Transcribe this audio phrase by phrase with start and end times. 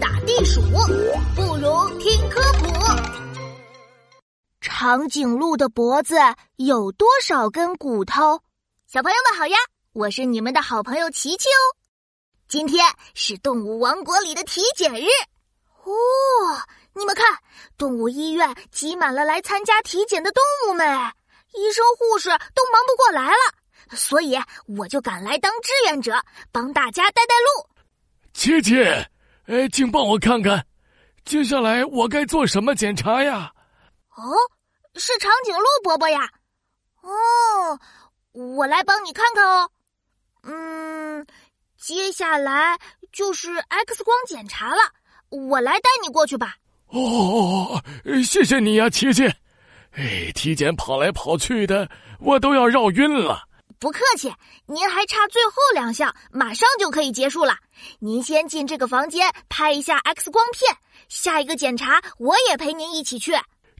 [0.00, 0.60] 打地鼠，
[1.34, 2.72] 不如听科普。
[4.60, 6.16] 长颈鹿的脖子
[6.56, 8.40] 有多少根骨头？
[8.86, 9.56] 小朋友们好呀，
[9.92, 11.62] 我是你们的好朋友琪琪哦。
[12.48, 12.84] 今天
[13.14, 15.06] 是动物王国里的体检日
[15.84, 15.92] 哦，
[16.94, 17.38] 你们看，
[17.78, 20.86] 动物医院挤满了来参加体检的动物们，
[21.54, 24.38] 医生护士都忙不过来了，所以
[24.78, 27.68] 我就赶来当志愿者，帮大家带带路。
[28.34, 28.74] 琪琪，
[29.52, 30.64] 哎，请帮我看看，
[31.26, 33.52] 接下来我该做什么检查呀？
[34.16, 34.32] 哦。
[34.94, 36.28] 是长颈鹿伯伯呀，
[37.00, 37.80] 哦，
[38.32, 39.70] 我来帮你看看哦。
[40.42, 41.26] 嗯，
[41.78, 42.78] 接下来
[43.10, 44.82] 就是 X 光检查了，
[45.30, 46.56] 我来带你过去吧。
[46.88, 47.82] 哦，
[48.22, 49.26] 谢谢你呀，琪琪。
[49.92, 51.88] 哎，体检跑来跑去的，
[52.20, 53.48] 我都要绕晕了。
[53.82, 54.32] 不客气，
[54.66, 57.56] 您还差最后两项，马上就可以结束了。
[57.98, 60.72] 您先进这个房间拍一下 X 光片，
[61.08, 63.32] 下一个检查我也陪您一起去。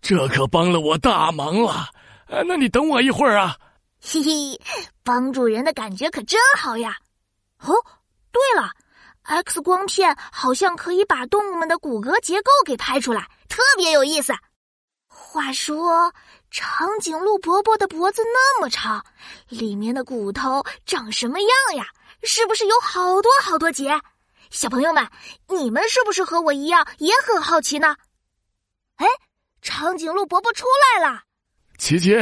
[0.00, 1.90] 这可帮了我大忙了，
[2.28, 3.58] 呃，那你等我一会儿啊。
[4.00, 4.58] 嘿嘿，
[5.04, 6.96] 帮助人的感觉可真好呀。
[7.58, 7.74] 哦，
[8.32, 8.70] 对了
[9.24, 14.32] ，X 光片好像可以把动物们的骨骼结构给拍出来，特别有意思。
[15.06, 16.10] 话说，
[16.50, 19.04] 长颈鹿伯伯的脖子那么长，
[19.48, 21.86] 里面的骨头长什么样呀？
[22.22, 23.98] 是不是有好多好多节？
[24.50, 25.08] 小朋友们，
[25.48, 27.96] 你们是不是和我一样也很好奇呢？
[28.96, 29.06] 哎。
[29.62, 30.64] 长颈鹿伯伯出
[30.96, 31.20] 来了，
[31.76, 32.16] 琪琪，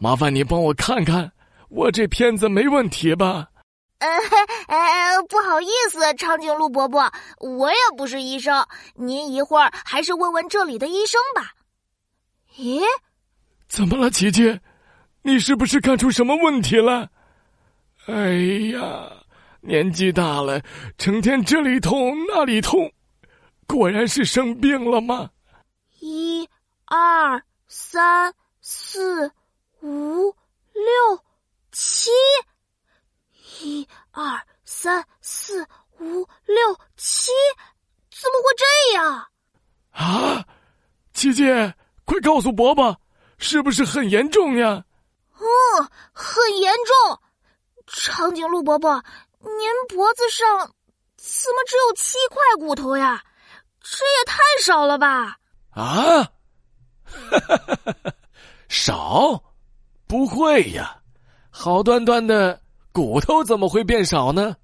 [0.00, 1.30] 麻烦你帮我看看，
[1.70, 3.46] 我这片子没问题吧？
[4.00, 4.08] 呃，
[4.66, 11.52] 哎，不好意思，长颈鹿伯伯，我也不是医生，您一会儿还是问问这里的医生吧。
[12.56, 12.82] 咦，
[13.68, 14.58] 怎么了，琪琪？
[15.22, 17.10] 你是不是看出什么问题了？
[18.06, 18.32] 哎
[18.72, 19.12] 呀，
[19.60, 20.62] 年纪大了，
[20.96, 22.90] 成天这里痛那里痛，
[23.66, 25.30] 果然是生病了吗？
[26.00, 26.48] 一、
[26.86, 29.30] 二、三、四、
[29.82, 30.34] 五、
[30.72, 31.22] 六、
[31.70, 32.10] 七，
[33.60, 35.62] 一、二、三、四、
[35.98, 36.56] 五、六、
[36.96, 37.30] 七，
[38.10, 39.26] 怎么会这样？
[39.90, 40.46] 啊，
[41.12, 41.44] 琪琪，
[42.06, 42.98] 快告诉伯伯，
[43.38, 44.84] 是不是很严重呀？
[45.34, 47.18] 嗯，很严重。
[47.86, 49.02] 长颈鹿伯伯，
[49.40, 50.46] 您脖子上
[51.16, 53.22] 怎么只有七块骨头呀？
[53.80, 55.38] 这也太少了吧！
[55.70, 56.24] 啊，
[57.04, 57.56] 哈哈
[58.04, 58.12] 哈！
[58.68, 59.42] 少？
[60.06, 61.00] 不会呀，
[61.50, 62.60] 好端端的
[62.92, 64.56] 骨头怎么会变少呢？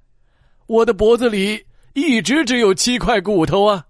[0.67, 3.87] 我的脖子里一直只有七块骨头啊！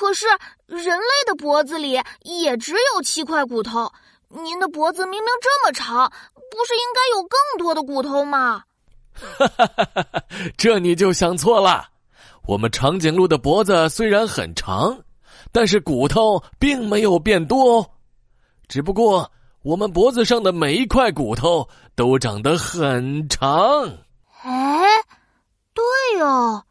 [0.00, 0.26] 可是
[0.66, 3.92] 人类的脖子里也只有七块骨头，
[4.30, 6.10] 您的脖子明明这么长，
[6.50, 8.64] 不是应该有更多的骨头吗？
[9.12, 10.24] 哈哈哈哈哈！
[10.56, 11.86] 这你就想错了，
[12.46, 14.98] 我们长颈鹿的脖子虽然很长。
[15.52, 17.90] 但是骨头并没有变多哦，
[18.68, 19.30] 只不过
[19.62, 23.84] 我们脖子上的每一块骨头都长得很长。
[24.44, 24.86] 哎，
[25.74, 26.64] 对哦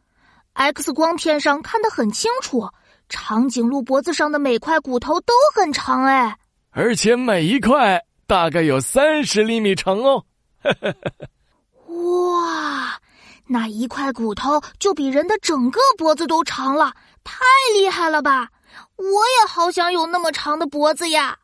[0.53, 2.67] ，X 光片上看得很清楚，
[3.09, 6.37] 长颈鹿脖子上的每块骨头都很长哎，
[6.71, 10.23] 而且每一块大概有三十厘米长哦。
[11.87, 12.99] 哇，
[13.47, 16.93] 那一块骨头就比人的整个脖子都长了，
[17.23, 17.43] 太
[17.73, 18.49] 厉害了吧！
[18.95, 21.37] 我也好想有那么长的脖子呀！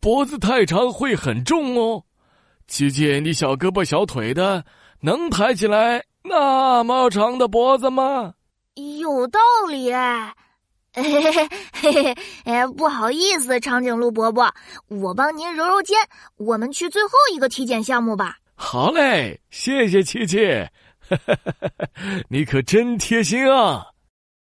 [0.00, 2.02] 脖子太长会很重哦，
[2.66, 4.64] 琪琪，你小胳膊小腿的，
[5.02, 8.32] 能抬起来那么长的脖子吗？
[8.98, 9.38] 有道
[9.68, 10.34] 理哎，
[10.92, 12.14] 嘿嘿嘿嘿嘿，
[12.44, 14.52] 哎，不好意思，长颈鹿伯伯，
[14.88, 15.96] 我帮您揉揉肩，
[16.36, 18.36] 我们去最后一个体检项目吧。
[18.56, 20.38] 好嘞，谢谢琪琪，
[22.28, 23.86] 你可真贴心啊！